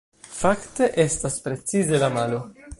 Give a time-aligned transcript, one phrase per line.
[0.37, 2.45] Fakte, estas precize la malo!